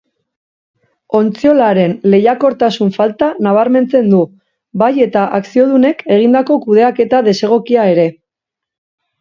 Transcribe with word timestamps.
Ontziolaren 1.17 1.91
lehiakortasun 2.13 2.95
falta 2.95 3.29
nabarmentzen 3.49 4.09
du, 4.15 4.23
bai 4.85 4.91
eta 5.07 5.27
akziodunek 5.41 6.03
egindako 6.17 6.61
kudeaketa 6.67 7.21
desegokia 7.31 7.89
ere. 7.95 8.09